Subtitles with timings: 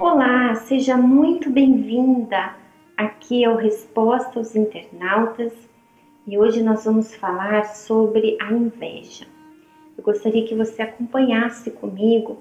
[0.00, 2.56] Olá, seja muito bem-vinda
[2.96, 5.52] aqui ao Resposta aos Internautas
[6.26, 9.26] e hoje nós vamos falar sobre a inveja.
[9.96, 12.38] Eu gostaria que você acompanhasse comigo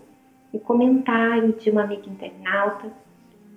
[0.54, 2.94] o comentário de uma amiga internauta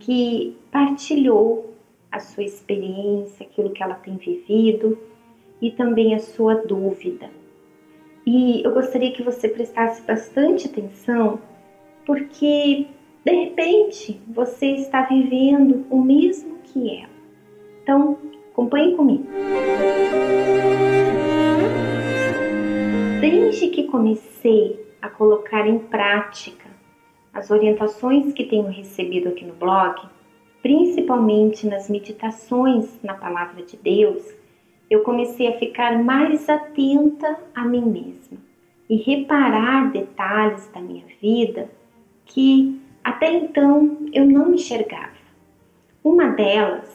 [0.01, 1.73] que partilhou
[2.11, 4.99] a sua experiência, aquilo que ela tem vivido
[5.63, 7.31] e também a sua dúvida.
[8.27, 11.39] E eu gostaria que você prestasse bastante atenção,
[12.11, 12.89] porque
[13.25, 17.15] de repente você está vivendo o mesmo que ela.
[17.85, 18.19] Então,
[18.51, 19.27] acompanhe comigo.
[23.21, 26.69] Desde que comecei a colocar em prática
[27.33, 30.03] as orientações que tenho recebido aqui no blog,
[30.61, 34.35] principalmente nas meditações na Palavra de Deus,
[34.91, 38.39] eu comecei a ficar mais atenta a mim mesma
[38.89, 41.71] e reparar detalhes da minha vida
[42.31, 45.19] que até então eu não enxergava.
[46.03, 46.89] Uma delas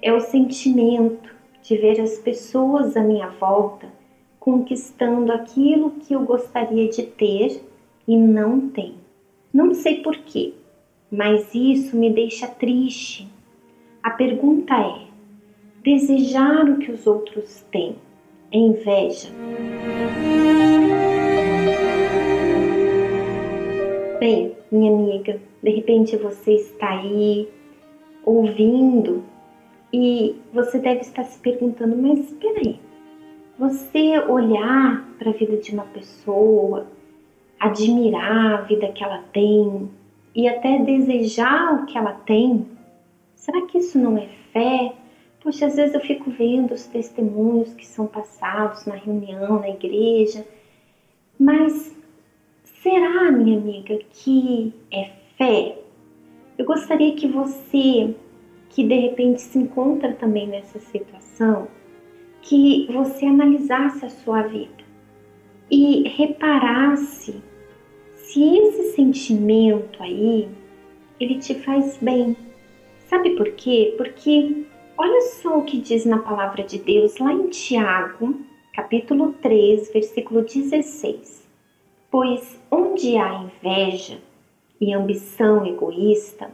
[0.00, 3.88] é o sentimento de ver as pessoas à minha volta
[4.40, 7.62] conquistando aquilo que eu gostaria de ter
[8.08, 8.96] e não tenho.
[9.54, 10.52] Não sei porquê,
[11.08, 13.28] mas isso me deixa triste.
[14.02, 15.06] A pergunta é:
[15.84, 17.94] desejar o que os outros têm
[18.50, 19.28] é inveja?
[24.22, 27.48] Bem, minha amiga, de repente você está aí
[28.24, 29.24] ouvindo
[29.92, 32.78] e você deve estar se perguntando: mas espera aí,
[33.58, 36.86] você olhar para a vida de uma pessoa
[37.58, 39.90] admirar a vida que ela tem
[40.36, 42.64] e até desejar o que ela tem,
[43.34, 44.92] será que isso não é fé?
[45.42, 50.46] Poxa, às vezes eu fico vendo os testemunhos que são passados na reunião, na igreja,
[51.36, 52.00] mas
[53.32, 55.78] minha amiga, que é fé?
[56.56, 58.14] Eu gostaria que você,
[58.68, 61.68] que de repente se encontra também nessa situação,
[62.42, 64.82] que você analisasse a sua vida
[65.70, 67.42] e reparasse
[68.14, 70.48] se esse sentimento aí,
[71.20, 72.36] ele te faz bem.
[73.08, 73.94] Sabe por quê?
[73.96, 74.64] Porque
[74.96, 78.36] olha só o que diz na palavra de Deus lá em Tiago,
[78.72, 81.46] capítulo 3, versículo 16.
[82.12, 84.20] Pois onde há inveja
[84.78, 86.50] e ambição egoísta,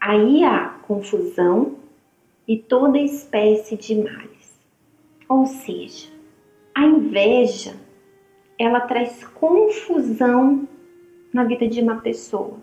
[0.00, 1.76] aí há confusão
[2.48, 4.60] e toda espécie de males.
[5.28, 6.08] Ou seja,
[6.74, 7.76] a inveja
[8.58, 10.68] ela traz confusão
[11.32, 12.58] na vida de uma pessoa.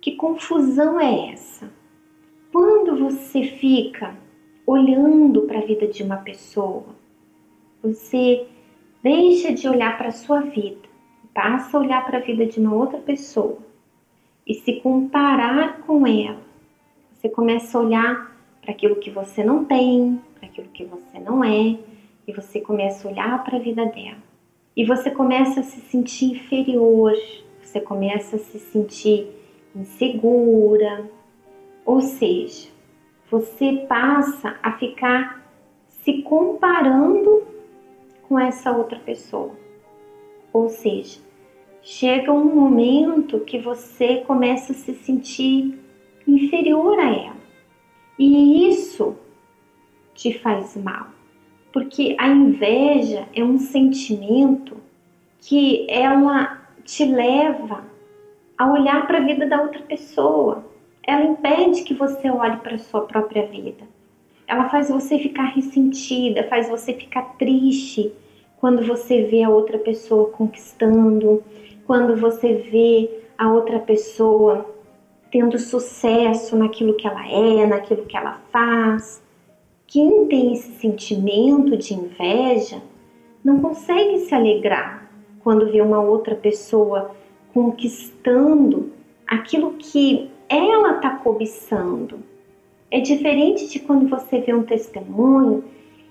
[0.00, 1.72] Que confusão é essa?
[2.50, 4.16] Quando você fica
[4.66, 6.86] olhando para a vida de uma pessoa,
[7.80, 8.48] você
[9.00, 10.87] deixa de olhar para a sua vida,
[11.38, 13.58] passa a olhar para a vida de uma outra pessoa
[14.44, 16.40] e se comparar com ela.
[17.12, 21.44] Você começa a olhar para aquilo que você não tem, para aquilo que você não
[21.44, 21.78] é,
[22.26, 24.18] e você começa a olhar para a vida dela.
[24.76, 27.14] E você começa a se sentir inferior,
[27.62, 29.28] você começa a se sentir
[29.76, 31.08] insegura,
[31.86, 32.68] ou seja,
[33.30, 35.40] você passa a ficar
[36.02, 37.46] se comparando
[38.28, 39.52] com essa outra pessoa.
[40.52, 41.27] Ou seja,
[41.88, 45.80] chega um momento que você começa a se sentir
[46.26, 47.36] inferior a ela.
[48.18, 49.16] E isso
[50.12, 51.06] te faz mal,
[51.72, 54.76] porque a inveja é um sentimento
[55.40, 57.82] que ela te leva
[58.58, 60.66] a olhar para a vida da outra pessoa.
[61.02, 63.88] Ela impede que você olhe para a sua própria vida.
[64.46, 68.12] Ela faz você ficar ressentida, faz você ficar triste
[68.58, 71.42] quando você vê a outra pessoa conquistando,
[71.88, 74.66] quando você vê a outra pessoa
[75.30, 79.22] tendo sucesso naquilo que ela é, naquilo que ela faz.
[79.86, 82.82] Quem tem esse sentimento de inveja
[83.42, 85.10] não consegue se alegrar
[85.42, 87.12] quando vê uma outra pessoa
[87.54, 88.92] conquistando
[89.26, 92.18] aquilo que ela está cobiçando.
[92.90, 95.64] É diferente de quando você vê um testemunho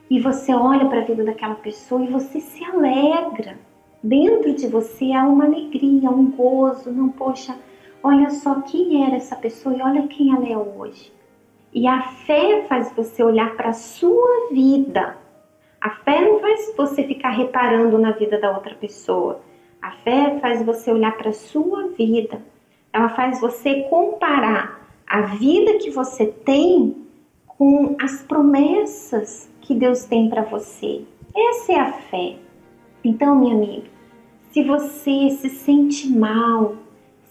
[0.09, 3.66] e você olha para a vida daquela pessoa e você se alegra.
[4.03, 6.91] Dentro de você há uma alegria, um gozo.
[6.91, 7.57] Não, poxa,
[8.03, 11.11] olha só quem era essa pessoa e olha quem ela é hoje.
[11.73, 15.17] E a fé faz você olhar para a sua vida
[15.79, 19.41] a fé não faz você ficar reparando na vida da outra pessoa.
[19.81, 22.41] A fé faz você olhar para a sua vida.
[22.91, 27.05] Ela faz você comparar a vida que você tem
[27.45, 31.03] com as promessas que Deus tem para você.
[31.35, 32.35] Essa é a fé.
[33.07, 33.87] Então, minha amiga,
[34.51, 36.75] se você se sente mal,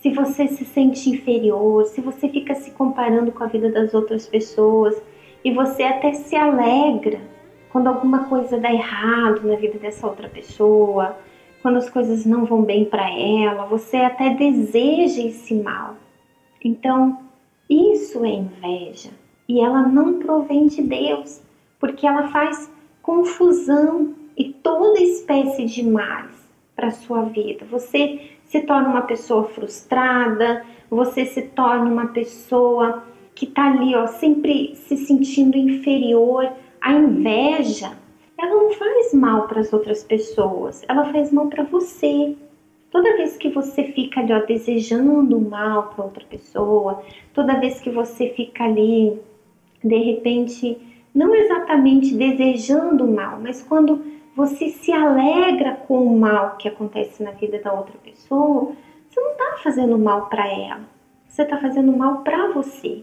[0.00, 4.26] se você se sente inferior, se você fica se comparando com a vida das outras
[4.26, 4.96] pessoas
[5.44, 7.20] e você até se alegra
[7.70, 11.14] quando alguma coisa dá errado na vida dessa outra pessoa,
[11.60, 15.96] quando as coisas não vão bem para ela, você até deseja esse mal.
[16.64, 17.18] Então,
[17.68, 19.10] isso é inveja
[19.46, 21.42] e ela não provém de Deus,
[21.78, 22.72] porque ela faz
[23.02, 26.36] confusão e toda espécie de males
[26.74, 27.64] para sua vida.
[27.70, 33.02] Você se torna uma pessoa frustrada, você se torna uma pessoa
[33.34, 36.52] que está ali, ó, sempre se sentindo inferior.
[36.80, 37.96] A inveja
[38.38, 42.36] ela não faz mal para as outras pessoas, ela faz mal para você.
[42.90, 47.02] Toda vez que você fica ali ó, desejando mal para outra pessoa,
[47.34, 49.18] toda vez que você fica ali,
[49.82, 50.78] de repente,
[51.14, 54.04] não exatamente desejando mal, mas quando
[54.36, 58.72] você se alegra com o mal que acontece na vida da outra pessoa,
[59.08, 60.84] você não está fazendo mal para ela,
[61.26, 63.02] você está fazendo mal para você.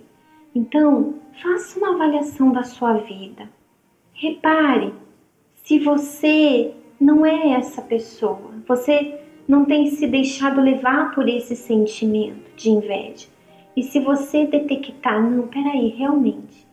[0.53, 3.49] Então, faça uma avaliação da sua vida.
[4.13, 4.93] Repare
[5.55, 12.55] se você não é essa pessoa, você não tem se deixado levar por esse sentimento
[12.55, 13.27] de inveja.
[13.75, 16.67] E se você detectar, não, peraí, realmente,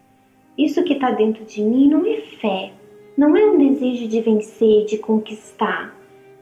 [0.59, 2.73] isso que está dentro de mim não é fé,
[3.20, 5.94] não é um desejo de vencer, de conquistar,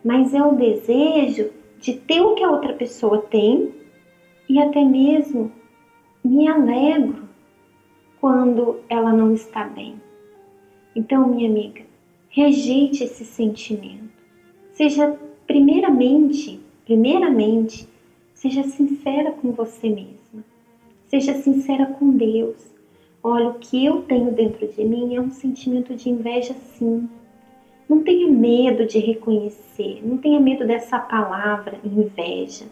[0.05, 3.75] mas é o desejo de ter o que a outra pessoa tem
[4.49, 5.51] e até mesmo
[6.23, 7.25] me alegro
[8.21, 9.97] quando ela não está bem.
[10.95, 11.83] Então, minha amiga,
[12.29, 14.09] rejeite esse sentimento.
[14.71, 17.89] Seja primeiramente, primeiramente,
[18.35, 20.45] seja sincera com você mesma.
[21.09, 22.55] Seja sincera com Deus.
[23.31, 27.07] Olha, o que eu tenho dentro de mim é um sentimento de inveja, sim.
[27.87, 32.65] Não tenha medo de reconhecer, não tenha medo dessa palavra inveja.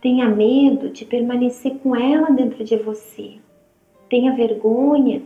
[0.00, 3.32] Tenha medo de permanecer com ela dentro de você.
[4.08, 5.22] Tenha vergonha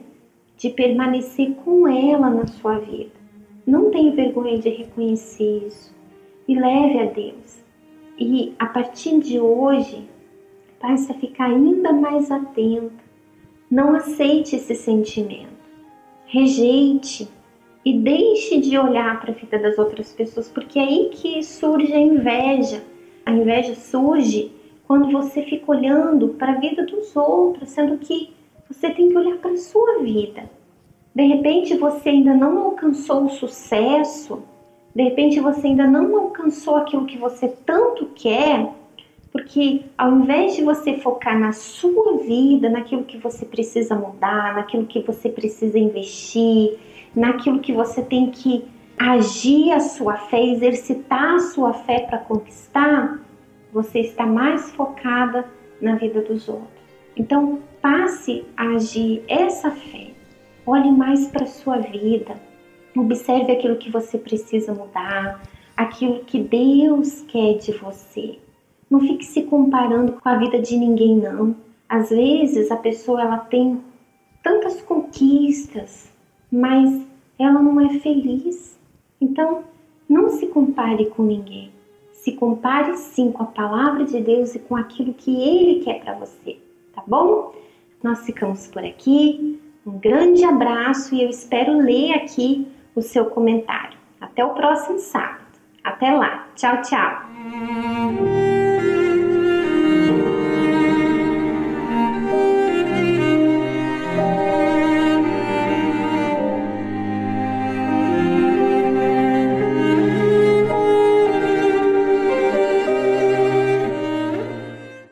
[0.57, 3.21] de permanecer com ela na sua vida.
[3.67, 5.95] Não tenha vergonha de reconhecer isso
[6.49, 7.63] e leve a Deus.
[8.19, 10.09] E a partir de hoje,
[10.81, 13.08] passe a ficar ainda mais atenta.
[13.71, 15.59] Não aceite esse sentimento.
[16.27, 17.29] Rejeite
[17.85, 21.93] e deixe de olhar para a vida das outras pessoas, porque é aí que surge
[21.93, 22.83] a inveja.
[23.25, 24.53] A inveja surge
[24.87, 28.33] quando você fica olhando para a vida dos outros, sendo que
[28.71, 30.51] você tem que olhar para a sua vida.
[31.15, 34.43] De repente você ainda não alcançou o sucesso,
[34.95, 38.73] de repente você ainda não alcançou aquilo que você tanto quer,
[39.31, 44.87] porque ao invés de você focar na sua vida, naquilo que você precisa mudar, naquilo
[44.87, 46.79] que você precisa investir,
[47.15, 48.65] naquilo que você tem que
[48.99, 53.21] agir a sua fé, exercitar a sua fé para conquistar,
[53.73, 55.45] você está mais focada
[55.81, 56.69] na vida dos outros.
[57.17, 60.09] Então, passe a agir essa fé
[60.71, 62.39] Olhe mais para a sua vida.
[62.95, 65.43] Observe aquilo que você precisa mudar,
[65.75, 68.39] aquilo que Deus quer de você.
[68.91, 71.55] Não fique se comparando com a vida de ninguém não.
[71.89, 73.81] Às vezes a pessoa ela tem
[74.43, 76.11] tantas conquistas,
[76.51, 77.07] mas
[77.39, 78.79] ela não é feliz.
[79.21, 79.65] Então,
[80.09, 81.71] não se compare com ninguém.
[82.13, 86.15] Se compare sim com a palavra de Deus e com aquilo que ele quer para
[86.15, 86.59] você,
[86.95, 87.55] tá bom?
[88.03, 89.61] Nós ficamos por aqui.
[89.87, 93.97] Um grande abraço e eu espero ler aqui o seu comentário.
[94.21, 95.47] Até o próximo sábado.
[95.83, 96.49] Até lá.
[96.55, 98.38] Tchau, tchau.